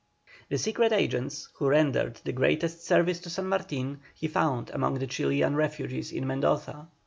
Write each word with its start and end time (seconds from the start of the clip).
The 0.49 0.57
secret 0.57 0.91
agents, 0.93 1.47
who 1.59 1.67
rendered 1.67 2.21
the 2.23 2.31
greatest 2.31 2.83
service 2.83 3.19
to 3.19 3.29
San 3.29 3.45
Martin, 3.47 3.99
he 4.15 4.27
found 4.27 4.71
among 4.71 4.95
the 4.95 5.05
Chilian 5.05 5.55
refugees 5.55 6.11
in 6.11 6.25
Mendoza. 6.25 6.87